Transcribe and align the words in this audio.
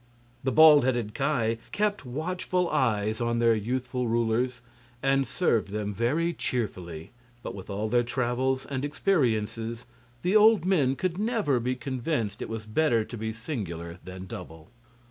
The 0.43 0.51
bald 0.51 0.83
headed 0.83 1.13
Ki 1.13 1.59
kept 1.71 2.07
watchful 2.07 2.67
eyes 2.71 3.21
on 3.21 3.37
their 3.37 3.53
youthful 3.53 4.07
rulers, 4.07 4.61
and 5.03 5.27
served 5.27 5.67
them 5.67 5.93
very 5.93 6.33
cheerfully. 6.33 7.11
But 7.43 7.53
with 7.53 7.69
all 7.69 7.87
their 7.87 8.01
travels 8.01 8.65
and 8.65 8.83
experiences, 8.83 9.85
the 10.23 10.35
old 10.35 10.65
men 10.65 10.95
could 10.95 11.19
never 11.19 11.59
be 11.59 11.75
convinced 11.75 12.41
it 12.41 12.49
was 12.49 12.65
better 12.65 13.05
to 13.05 13.15
be 13.15 13.31
singular 13.31 13.99
than 14.03 14.25
double. 14.25 14.69